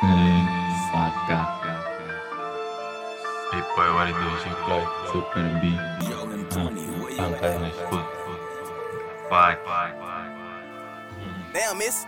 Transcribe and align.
Saca. 0.00 1.40
Hey, 3.52 3.62
boy, 3.76 3.88
what 3.94 4.08
it 4.08 4.14
do? 4.14 4.26
She 4.42 4.50
play 4.64 4.84
Super 5.12 5.46
B. 5.60 5.62
No 7.58 7.66
escudo. 7.68 8.06
Vai, 9.30 9.56
vai, 9.64 9.92
vai. 9.98 10.26
Damn, 11.52 11.78
miss. 11.78 12.06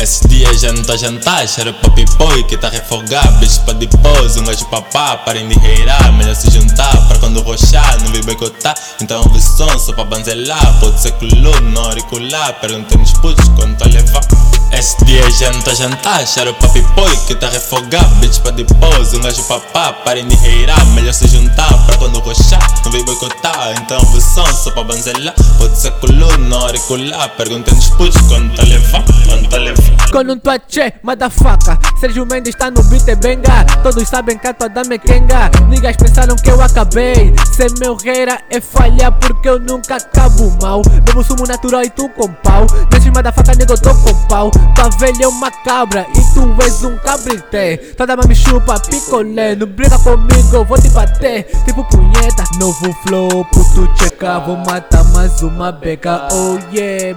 Esse 0.00 0.26
dia 0.28 0.52
já 0.54 0.72
não 0.72 0.82
tá 0.82 0.96
jantar, 0.96 1.46
cheiro 1.46 1.72
pra 1.74 1.90
boy 1.90 2.42
que 2.44 2.56
tá 2.56 2.68
refogar 2.68 3.38
Bicho 3.38 3.60
pra 3.62 3.74
depois, 3.74 4.36
um 4.36 4.44
gajo 4.44 4.64
papá, 4.66 5.16
parem 5.18 5.48
de 5.48 5.58
reirar 5.58 6.12
Melhor 6.12 6.34
se 6.34 6.50
juntar, 6.50 7.08
para 7.08 7.18
quando 7.18 7.40
roxar, 7.42 8.00
não 8.00 8.12
vi 8.12 8.22
boicotar 8.22 8.74
Então 9.00 9.20
ouve 9.20 9.40
som 9.40 9.78
só 9.78 9.92
pra 9.92 10.04
banzelar 10.04 10.80
Pode 10.80 11.00
ser 11.00 11.12
culo, 11.12 11.60
não 11.60 11.84
auricular 11.84 12.60
Perguntem 12.60 12.98
nos 12.98 13.12
putos 13.14 13.48
quando 13.56 13.76
tá 13.76 13.84
a 13.84 13.88
levar 13.88 14.57
esse 14.72 15.04
dia 15.04 15.50
não 15.52 15.60
tá 15.62 15.74
jantar, 15.74 16.26
cheiro 16.26 16.54
pra 16.54 16.68
boy 16.68 17.16
que 17.26 17.34
tá 17.34 17.48
refogar 17.48 18.08
Bicho 18.16 18.40
pra 18.40 18.50
depois, 18.50 19.14
um 19.14 19.20
gajo 19.20 19.42
papá, 19.44 19.92
parem 19.92 20.26
de 20.26 20.36
reirar 20.36 20.84
Melhor 20.88 21.12
se 21.12 21.26
juntar, 21.26 21.72
para 21.86 21.96
quando 21.96 22.18
roxar, 22.20 22.60
não 22.84 22.92
vi 22.92 23.02
boicotar 23.02 23.74
Então 23.80 23.98
ouve 23.98 24.20
som 24.20 24.46
só 24.46 24.70
pra 24.70 24.84
banzelar 24.84 25.34
Pode 25.58 25.78
ser 25.78 25.92
não 26.38 26.58
auricular 26.58 27.28
Perguntem 27.30 27.74
nos 27.74 27.88
putos 27.90 28.20
quando 28.28 28.54
tá 28.54 28.62
levar 28.64 29.04
Quando 29.26 29.48
tá 29.48 29.56
levar 29.56 29.77
Um 30.10 30.38
tua 30.38 30.58
che, 30.58 30.94
motherfucker. 31.02 31.78
Sérgio 32.00 32.24
Mendes 32.24 32.54
tá 32.54 32.70
no 32.70 32.82
beat 32.84 33.06
é 33.08 33.14
benga. 33.14 33.64
Todos 33.82 34.08
sabem 34.08 34.38
que 34.38 34.48
a 34.48 34.54
tua 34.54 34.68
dama 34.68 34.94
é 34.94 34.98
kenga 34.98 35.50
Niggas 35.68 35.96
pensaram 35.96 36.34
que 36.34 36.50
eu 36.50 36.60
acabei. 36.60 37.34
Ser 37.54 37.70
meu 37.78 37.94
reira 37.94 38.40
é 38.50 38.60
falha 38.60 39.12
porque 39.12 39.48
eu 39.48 39.60
nunca 39.60 39.96
acabo 39.96 40.50
mal. 40.62 40.82
Bebo 41.04 41.22
sumo 41.22 41.46
natural 41.46 41.82
e 41.84 41.90
tu 41.90 42.08
com 42.10 42.32
pau. 42.42 42.66
Nesses 42.90 43.10
motherfucker 43.10 43.56
nego 43.58 43.74
eu 43.74 43.80
tô 43.80 43.94
com 43.94 44.14
pau. 44.26 44.50
Tua 44.50 44.88
velha 44.98 45.24
é 45.24 45.28
uma 45.28 45.50
cabra 45.50 46.06
e 46.14 46.34
tu 46.34 46.56
és 46.62 46.82
um 46.82 46.96
cabrité. 46.98 47.76
Tua 47.76 48.06
dama 48.06 48.22
me 48.26 48.34
chupa 48.34 48.80
picolé. 48.80 49.54
Não 49.54 49.66
briga 49.66 49.98
comigo, 49.98 50.48
eu 50.56 50.64
vou 50.64 50.80
te 50.80 50.88
bater. 50.88 51.44
Tipo 51.64 51.84
punheta 51.84 52.44
Novo 52.58 52.92
flow, 53.06 53.44
puto 53.44 53.88
checa 53.98 54.40
Vou 54.40 54.56
matar 54.56 55.04
mais 55.12 55.42
uma 55.42 55.70
beca. 55.70 56.28
Oh 56.32 56.58
yeah, 56.74 57.14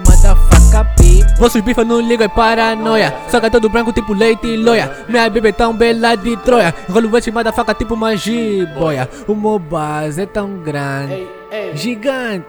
motherfucker 0.72 0.86
pi 0.96 1.26
Vossos 1.38 1.62
bifa 1.62 1.84
não 1.84 2.00
ligam 2.00 2.26
é 2.26 2.30
paranoia. 2.30 3.14
Só 3.28 3.40
que 3.40 3.48
é 3.48 3.50
todo 3.50 3.70
branco 3.70 3.92
tipo 3.92 4.14
leite 4.14 4.48
e 4.48 4.58
loia. 4.58 4.92
Minha 5.08 5.30
bebê 5.30 5.50
é 5.50 5.52
tão 5.52 5.76
bela 5.76 6.16
de 6.16 6.38
Troia. 6.38 6.74
Enrolo 6.88 7.18
esse 7.18 7.32
motherfucker 7.32 7.76
tipo 7.76 7.96
uma 7.96 8.16
jiboia. 8.16 9.10
O 9.28 9.36
meu 9.36 9.58
base 9.58 10.22
é 10.22 10.26
tão 10.26 10.60
grande. 10.60 11.28
Gigante. 11.74 12.46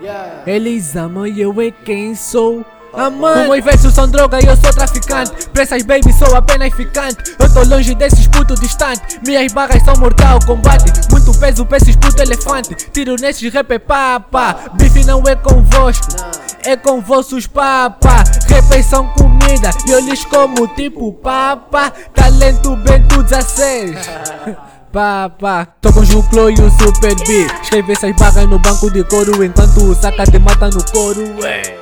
Eles 0.46 0.94
amam 0.94 1.26
e 1.26 1.40
eu 1.40 1.58
é 1.60 1.70
quem 1.70 2.14
sou. 2.14 2.64
Amante. 2.92 3.48
Meus 3.48 3.64
versos 3.64 3.94
são 3.94 4.06
droga 4.06 4.38
e 4.42 4.46
eu 4.46 4.56
sou 4.56 4.70
traficante. 4.70 5.48
Pra 5.48 5.62
essas 5.62 5.82
baby 5.82 6.12
sou 6.12 6.36
apenas 6.36 6.74
ficante. 6.74 7.34
Eu 7.38 7.52
tô 7.52 7.64
longe 7.64 7.94
desses 7.94 8.26
putos 8.26 8.60
distantes. 8.60 9.18
Minhas 9.26 9.50
barras 9.52 9.82
são 9.82 9.94
mortal 9.98 10.38
combate. 10.46 10.92
Muito 11.10 11.32
peso 11.38 11.64
pra 11.64 11.78
esses 11.78 11.96
putos 11.96 12.20
elefante 12.20 12.74
Tiro 12.92 13.16
nesses 13.18 13.50
rap 13.52 13.70
é 13.70 13.78
papa. 13.78 14.56
Bife 14.74 15.04
não 15.06 15.22
é 15.26 15.34
convosco 15.34 16.08
é 16.64 16.76
com 16.76 17.00
vossos 17.00 17.46
papa. 17.46 18.24
Refeição 18.48 19.06
comida 19.08 19.70
e 19.86 19.90
eu 19.90 20.00
lhes 20.00 20.24
como 20.24 20.66
tipo 20.68 21.12
papa. 21.14 21.92
Talento 22.14 22.76
Bento 22.76 23.22
16 23.22 23.96
Papa, 24.92 25.68
tô 25.80 25.90
com 25.90 26.04
Juclo 26.04 26.50
e 26.50 26.54
o 26.54 26.70
Super 26.70 27.14
B. 27.26 27.46
Escreve 27.62 27.92
essas 27.92 28.14
barras 28.14 28.46
no 28.46 28.58
banco 28.58 28.90
de 28.90 29.02
couro 29.04 29.42
Enquanto 29.42 29.82
o 29.82 29.94
saca 29.94 30.24
te 30.24 30.38
mata 30.38 30.68
no 30.68 30.84
couro 30.92 31.22
ué. 31.40 31.81